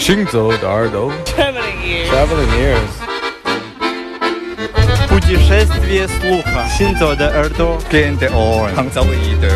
[0.00, 2.08] 行走的耳朵 Traveling ears.
[2.10, 2.92] Traveling ears
[5.08, 6.68] Путешествие слуха.
[6.76, 7.78] Синто де Эрдо.
[7.90, 8.74] Кенте он.
[8.74, 9.50] Хангзавиде.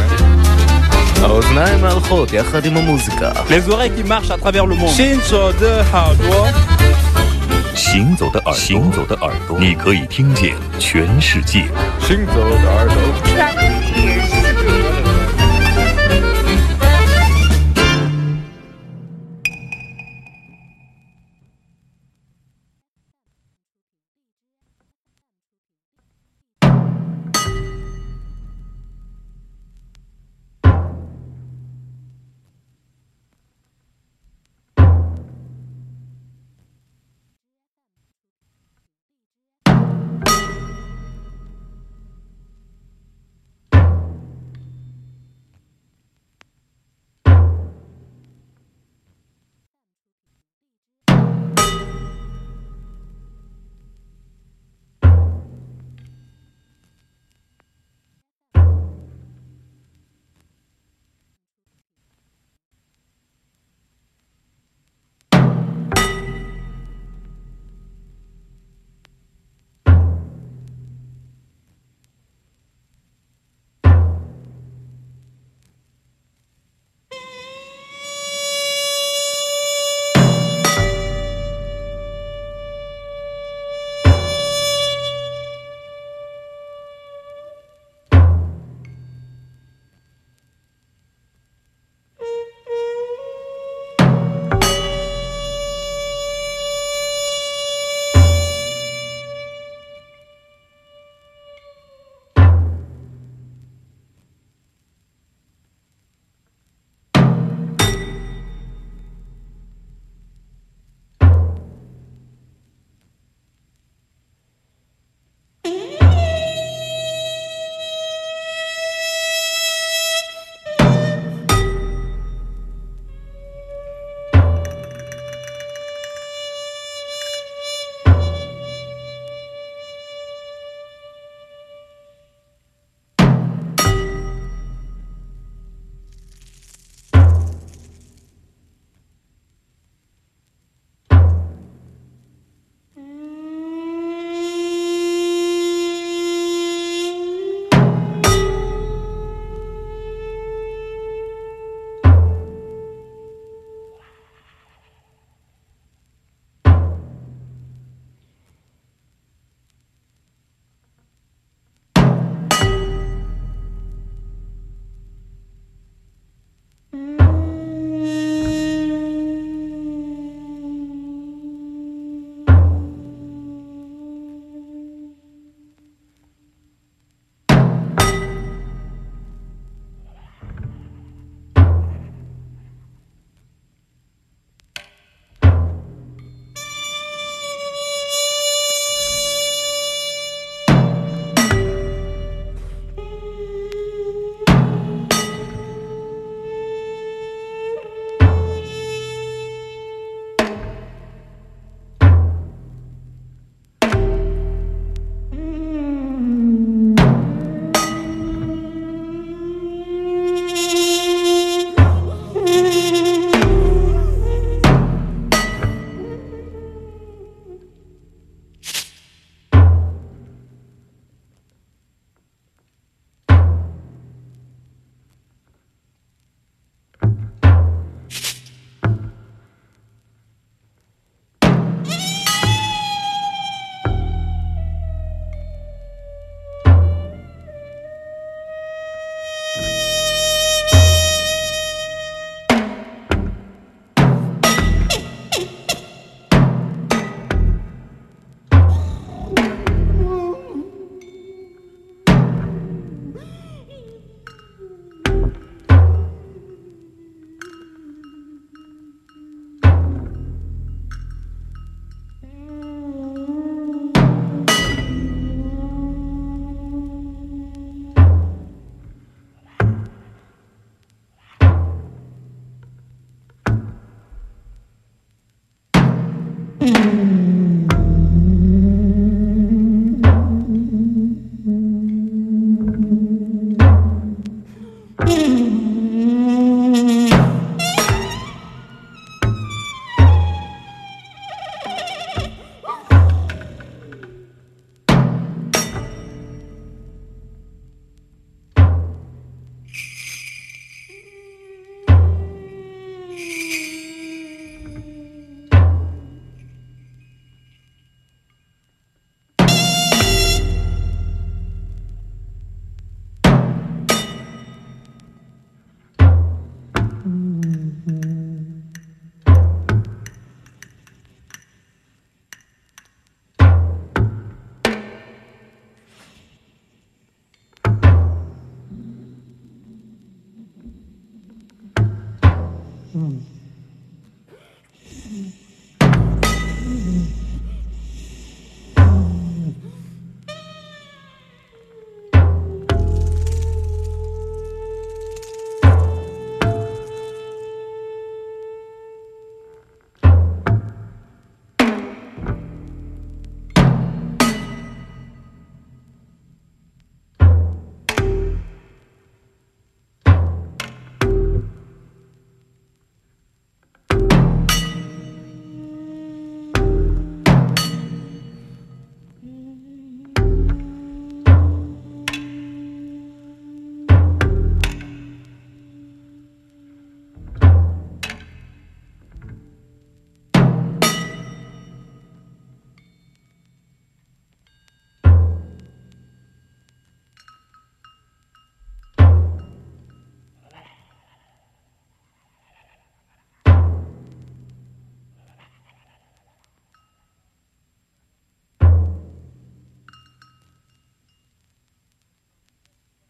[1.23, 4.89] האוזניים ההלכות יחד עם המוזיקה Les oreilles qui marchent à travers le monde.
[4.89, 6.49] 行走的耳朵，
[7.75, 11.69] 行走的耳朵，行走的耳朵，你可以听见全世界。
[12.01, 12.97] 行走的耳朵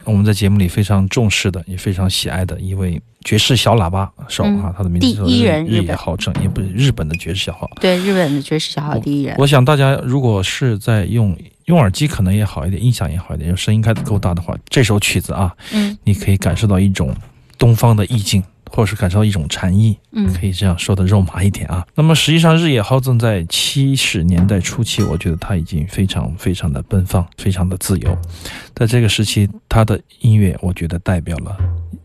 [0.06, 7.68] 我们在节目里非常重视的，也非常喜爱的一位爵士小喇叭手啊，嗯他的名字叫第一人日野浩正，也不是日本的爵士小号。
[7.80, 9.34] 对，日本的爵士小号第一人。
[9.38, 17.14] 我想大家如果是在用用耳机，可能也好一点，音响也好一点，声音开的够大的话，这首曲子啊，嗯你可以感受到一种
[17.58, 19.98] 东方的意境，或者是感受到一种禅意。
[20.12, 21.86] 嗯可以这样说的肉麻一点啊。
[21.94, 28.18] 那么实际上，日野浩正在七十年代初期，我觉得他已经非常非常的奔放，非常的自由。
[28.74, 31.56] 在这个时期，他的音乐我觉得代表了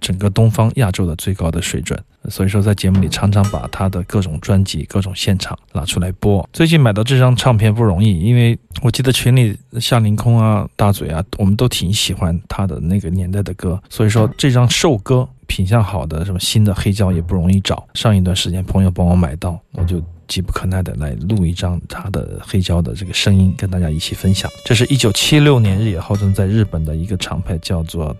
[0.01, 1.97] 整个东方亚洲的最高的水准。
[2.29, 6.47] 所以说，在节目里常常把他的各种专辑、各种现场拿出来播。
[6.53, 13.81] 最近买到这张唱片不容易，因为我记得群里夏凌空啊、大嘴啊，我们都挺喜欢他的那个年代的歌。
[13.89, 17.85] 所以说，这张寿歌品相好的什么新的黑胶也不容易找。
[17.93, 24.49] 上一段时间朋友帮我买到，我就急不可耐的来录一张他的黑胶的这个声音，跟大家一起分享。
[24.63, 28.15] 这是一九七六年日野浩正在日本的一个厂牌叫做。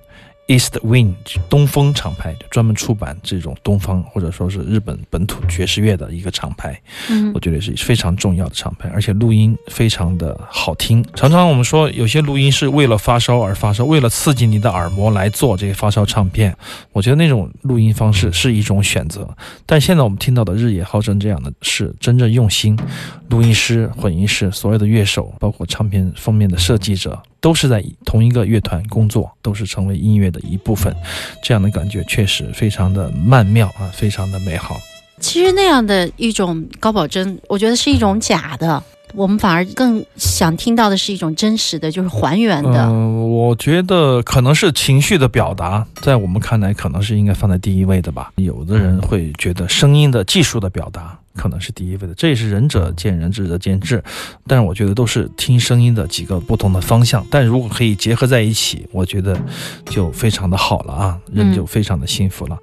[0.52, 1.16] East Wind
[1.50, 6.78] 东风厂牌就专门出版这种东方或者说是日本本土爵士乐的一个厂牌，
[7.10, 11.02] 嗯我觉得是非常重要的厂牌，而且录音非常的好听。
[11.16, 16.54] 常常我们说有些录音是为了发烧而发烧，为了刺激你的耳膜来做这个发烧唱片。
[16.92, 19.30] 我觉得那种录音方式是一种选择，
[19.66, 22.78] 但现在我们听到的日野浩正这样的是真正用心，
[23.30, 30.96] 录音师、混音师、所有的乐手，包括唱片封面的设计者，都是在同一个乐团工作，都是成为音乐的一部分。
[31.44, 34.80] 这样的感觉确实非常的曼妙啊，非常的美好。
[35.20, 38.82] 其实那样的一种高保真，我觉得是一种假的。
[39.14, 42.86] 我们反而更想听到的是一种真实的，就是还原的。
[42.86, 48.32] 嗯、我觉得可能是情绪的表达，在我们看来可能是应该放在第一位的吧。
[48.38, 54.04] 有的人会觉得声音的技术的表达可能是第一位的，这也是仁者见仁，智者见智。
[54.48, 59.40] 但是我觉得都是听声音的几个不同的方向，但如果可以结合在一起，我觉得
[59.86, 62.58] 就非常的好了啊，人就非常的幸福了。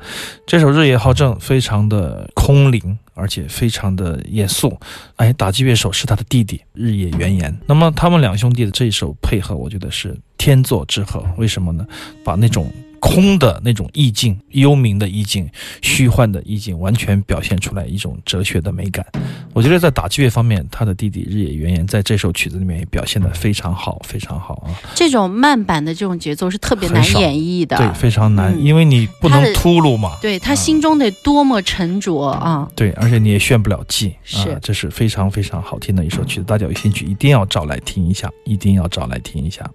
[0.47, 2.99] 这首《日夜好正》非常的空灵。
[3.21, 4.79] 而且非常的严肃，
[5.17, 7.53] 哎，打击乐手是他的弟弟日野原言。
[7.67, 11.25] 那么他们两兄弟的这一首配合，我觉得是天作之合。
[11.37, 11.85] 为什么呢？
[12.23, 15.49] 把那种空的那种意境、幽冥的意境、
[15.83, 19.05] 虚幻的意境，完全表现出来一种哲学的美感。
[19.53, 24.71] 我觉得在打击乐方面，他的弟弟日野原言在这首曲子里面也表现得非常好，非常好啊。
[24.95, 30.17] 这种慢板的这种节奏是特别难演绎的，对，非常难，嗯因为你不能秃噜嘛。
[30.21, 32.69] 对他啊心中得多么沉着啊！
[32.77, 39.69] 对，而且你也炫不了技，是啊，这是非常非常好听的一首曲子，大家有兴趣一定要找来听一下，一定要找来听一下。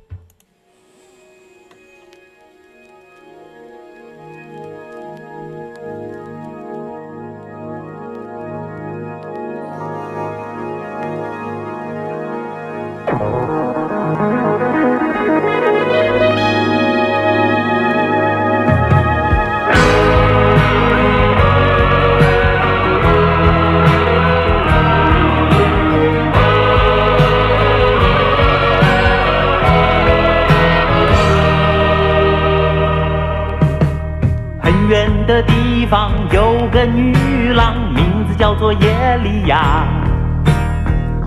[34.94, 39.88] 远的地方有个女郎，名字叫做耶利亚。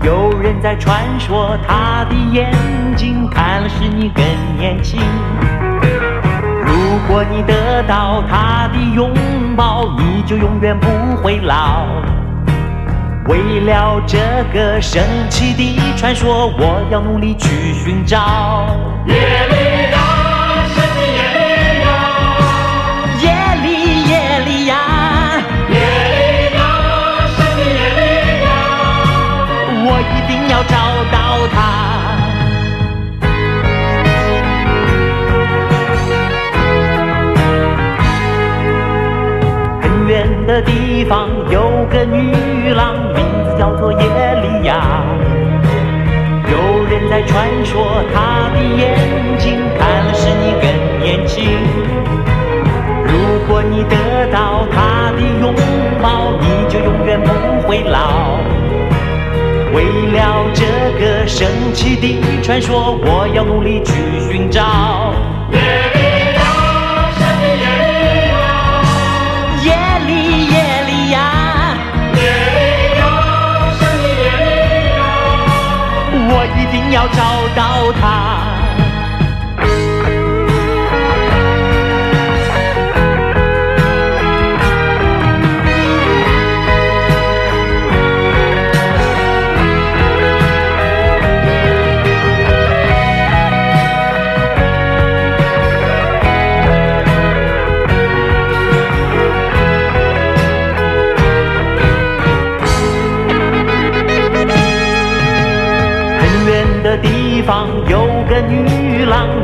[0.01, 2.49] 有人在传说她的眼
[2.95, 4.23] 睛看了使你更
[4.57, 5.01] 年轻。
[6.65, 9.11] 如果你得到她的拥
[9.57, 10.87] 抱，你就永远不
[11.21, 11.87] 会老。
[13.27, 14.17] 为了这
[14.53, 18.67] 个神奇的传说，我要努力去寻找。
[19.07, 19.15] 耶
[19.49, 19.76] 利
[40.47, 42.31] 的地方有个女
[42.73, 43.99] 郎，名字叫做耶
[44.41, 45.03] 利亚。
[46.49, 48.97] 有人在传说她的眼
[49.37, 51.59] 睛看了使你更年轻。
[53.03, 53.11] 如
[53.45, 55.53] 果你得到她的拥
[56.01, 58.39] 抱，你就永远不会老。
[59.73, 60.63] 为了这
[60.97, 63.93] 个神奇的传说，我要努力去
[64.31, 64.63] 寻找。
[76.97, 78.56] 要找到他。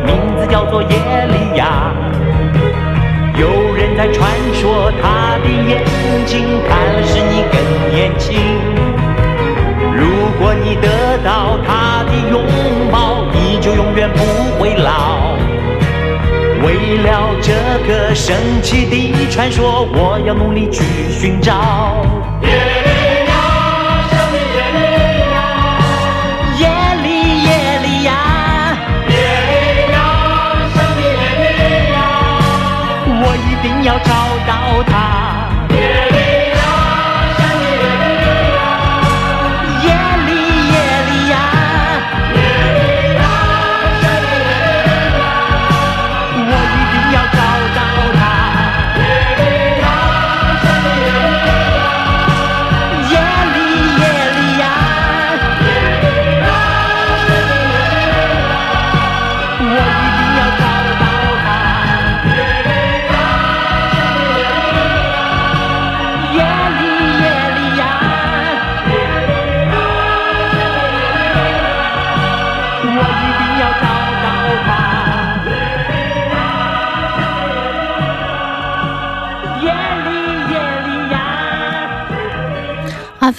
[0.05, 0.89] 名字叫做耶
[1.27, 1.93] 利亚。
[3.35, 5.83] 有人在传说，他的眼
[6.25, 7.55] 睛看了使你更
[7.93, 8.39] 年轻。
[9.95, 10.05] 如
[10.39, 12.43] 果你得到他的拥
[12.91, 14.19] 抱，你就永远不
[14.59, 15.37] 会老。
[16.65, 17.53] 为了这
[17.87, 22.05] 个神奇的传说，我要努力去寻找。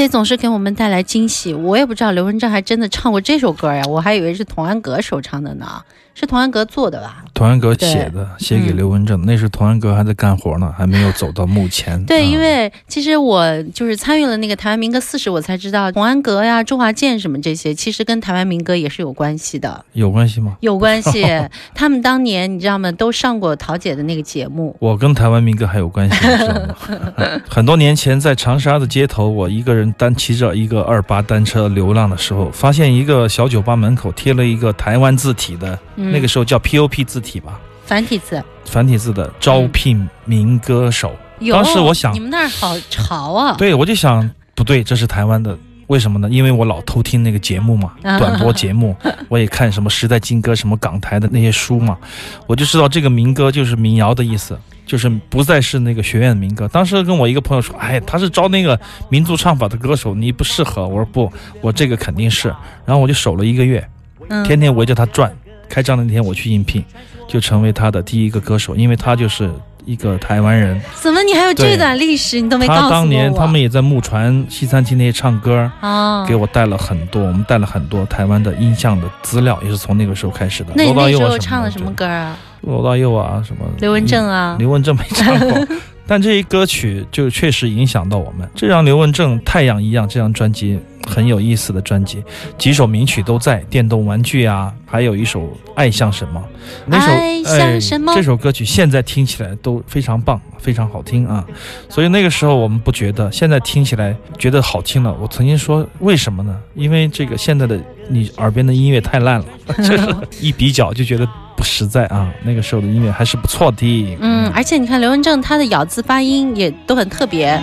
[0.05, 5.81] 飞总是给我们带来惊喜，我也不知道刘文正还真的唱过这首歌呀，我还以为是童安格首唱的呢，
[6.15, 7.25] 是童安格做的吧？
[7.33, 12.05] 童安格写的，写给嗯刘文正，那时童安格还在干活呢，还没有走到幕前。
[12.05, 20.57] 对，啊因为其实我就是参与了那个台湾民歌四十，我才知道童安格呀、周华健什么这些，其实跟台湾民歌也是有关系的，有关系吗？
[20.61, 21.25] 有关系。
[21.75, 22.93] 他们当年你知道吗？
[22.93, 24.77] 都上过桃姐的那个节目。
[24.79, 27.41] 我跟台湾民歌还有关系，你知道吗？
[27.49, 41.15] 很多年前在长沙的街头，我一个人单骑着一个二八单车流浪的时候，发现一个小酒吧门口贴了一个台湾字体的，嗯那个时候叫 POP 字体吧，繁体字繁体字的招聘民歌手。
[41.39, 41.55] 有。
[41.55, 43.57] 当时我想你们那儿好潮啊！
[43.59, 45.57] 对，我就想不对，这是台湾的。
[45.89, 46.27] 为什么呢？
[46.31, 48.97] 因为我老偷听那个节目嘛，啊短播节目，
[49.29, 51.99] 我也看什么时代金歌、什么港台的那些书嘛，
[52.47, 56.69] 我就知道这个民歌就是民谣的意思，就是不再是那个学院的民歌。
[56.69, 60.87] 当时跟我一个朋友说，哎，他是招那个民族唱法的歌手，你不适合。
[60.87, 62.49] 我说不，我这个肯定是。
[62.85, 63.87] 然后我就守了一个月，
[64.29, 65.35] 嗯，天天围着他转。
[65.67, 66.85] 开张的那天我去应聘，
[67.27, 69.51] 就成为他的第一个歌手，因为他就是
[69.87, 70.81] 一个台湾人。
[70.95, 72.39] 怎么你还有这段历史？
[72.41, 72.91] 你都没告诉他我。
[72.91, 80.73] 当年他们也在木船西餐厅那些唱歌，啊，给我带了很多，我们带了很多台湾的音像的资料，也是从那个时候开始的。
[80.77, 81.93] 那你那时候罗大佑啊什么的什么？
[81.95, 82.37] 歌啊？
[82.65, 85.67] 对罗大佑啊，什么刘文正啊，刘文正没唱过，
[86.07, 88.49] 但这些歌曲就确实影响到我们。
[88.55, 92.23] 这张刘文正《太阳一样》这张专辑很有意思的专辑，
[92.59, 95.43] 几首名曲都在，电动玩具啊，还有一首
[95.75, 96.41] 《爱像什么》。
[96.87, 101.45] 那首爱像什么哎、这首歌曲现在听起来都非常棒，非常好听啊。
[101.89, 105.15] 所以那个时候我们不觉得，现在听起来觉得好听了。
[105.21, 106.57] 我曾经说为什么呢？
[106.75, 109.47] 因为这个现在的你耳边的音乐太烂了，
[109.79, 112.33] 就是一比较就觉得不实在啊。
[112.43, 114.17] 那个时候的音乐还是不错的。
[114.21, 117.61] 嗯，而且你看刘文正他的咬字发音也都很特别，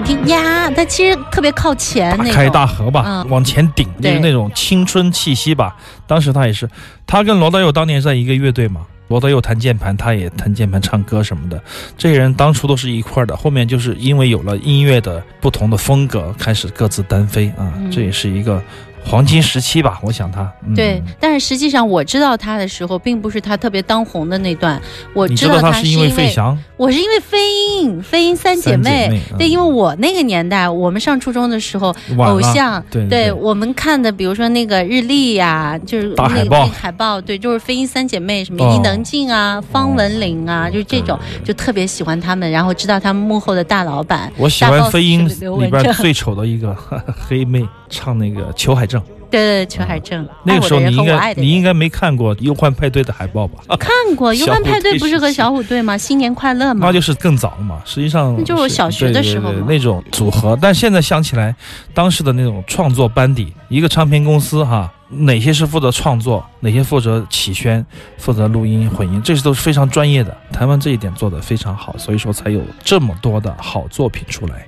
[0.00, 2.34] 你听呀，他其实特别靠前那种。
[2.34, 5.76] 大开大合吧，嗯往前顶，就是那种青春气息吧。
[6.06, 6.68] 当时他也是，
[7.06, 11.62] 他跟罗大佑当年在一个乐队嘛，罗大佑弹键盘，他也弹键盘、唱歌什么的。
[11.96, 17.72] 这些人当初都是一块儿的，后面就是因为有了音乐的不同的风格，开始各自单飞啊。
[17.76, 18.62] 嗯这也是一个
[19.04, 20.50] 黄金时期吧，我想他。
[20.66, 24.80] 嗯、对，但是实际上我知道他的时候，并不是他特别当红的那段，
[25.12, 29.20] 我知道他是因为费翔，我是因为飞鹰，飞鹰三姐三妹。
[29.36, 33.32] 对，因为我那个年代，我们上初中的时候，偶像，对对。
[33.32, 36.58] 我们看的，比如说那个日历呀、就是那个大海报。
[36.60, 38.74] 那个海报，对，就是飞鹰三姐妹，什么哦。
[38.74, 44.32] 伊能静啊、方文琳啊，就是这种，就特别喜欢他们，然后知道他们幕后的大老板。
[44.36, 46.74] 我喜欢飞鹰里边最丑的一个
[47.28, 49.02] 黑妹，唱那个裘海正。
[49.30, 53.62] 对对对，裘海正，那个时候你应该你应该没看过《忧欢派对》的海报吧？
[53.78, 55.96] 看过《忧小虎欢派对不是和小虎队吗？
[55.96, 56.80] 新年快乐吗？
[56.86, 60.54] 那就是更早了嘛，实际上那就是我小学的时候那种组合。
[60.60, 61.56] 但现在想起来，
[61.94, 67.82] 当时的那种创作班底，一个唱片公司哈，哪些是负责创作，哪些负责起宣、
[68.18, 70.36] 负责录音、混音，这些都是非常专业的。
[70.52, 74.66] 台湾这一点做得非常好，所以说才有这么多的好作品出来。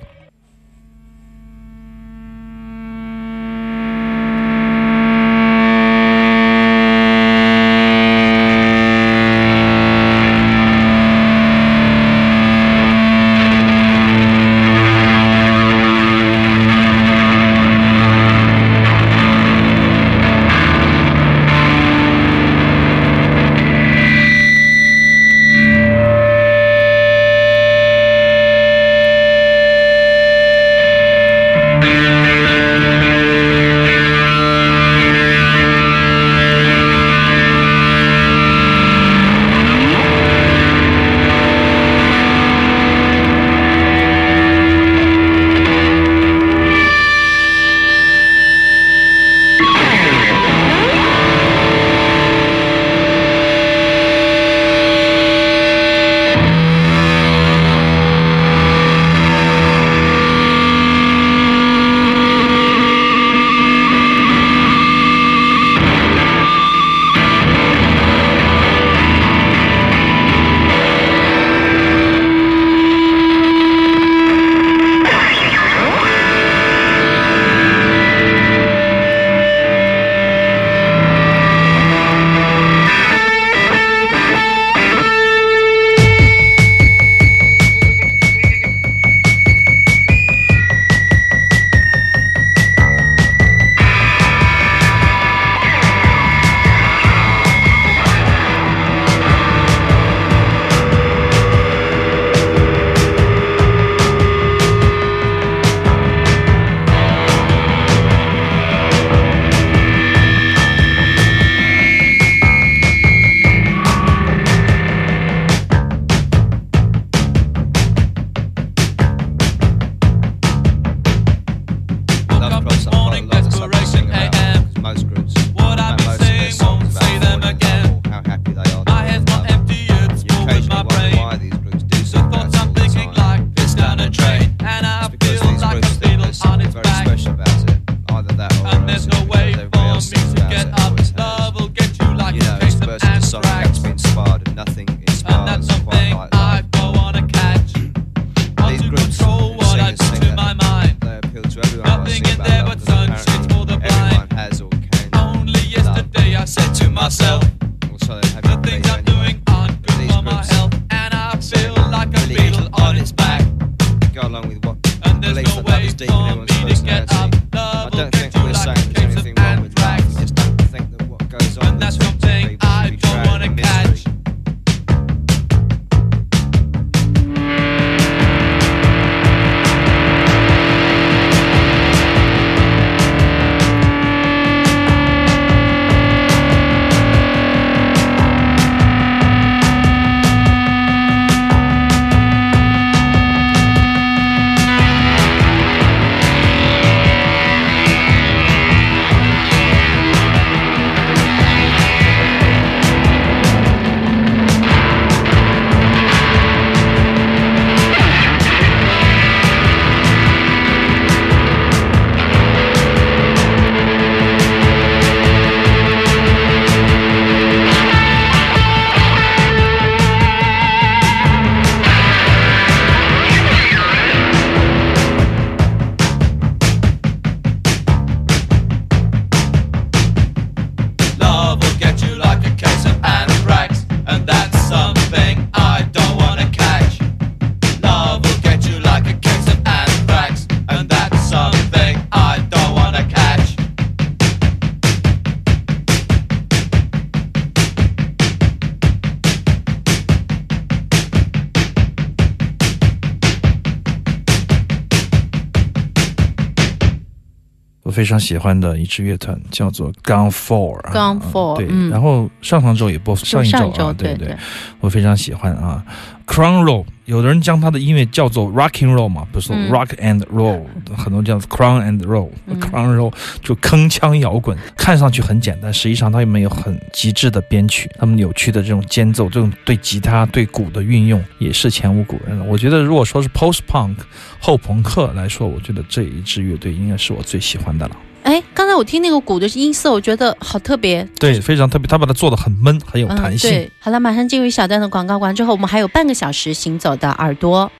[257.85, 260.91] 我非常喜欢的一支乐团叫做 Gone Four 啊。
[260.91, 264.35] Gone Four，对，嗯然后上上周也播上一周啊，对对，
[264.79, 265.85] 我非常喜欢啊。
[266.25, 270.63] Crown Roll，有的人将他的音乐叫做 rock and Roll 嘛，不是说嗯 Rock and Roll，、
[270.97, 282.43] 很多叫 Crown and Roll，Crown、嗯 Roll 就铿锵摇滚，看上去很简单，实际上它们有很极致的编曲，他们扭曲的这种间奏，这种对吉他、对鼓的运用也是前无古人了。
[282.45, 283.97] 我觉得如果说是 Post Punk
[284.39, 287.95] 后朋克来说，我觉得这一支乐队应该是我最喜欢的了。
[288.25, 293.51] 哎，刚才我听那个鼓的音色，我觉得好特别，对，非常特别，他把它做的很闷，很有弹性。
[293.51, 293.53] 嗯。
[293.53, 297.71] 对，好了，马上进入一小段的广告，完之后我们还有半个小时行走的耳朵。